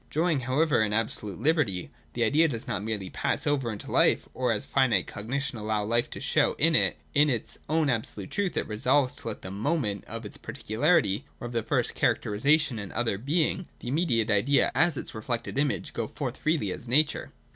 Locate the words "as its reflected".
14.73-15.55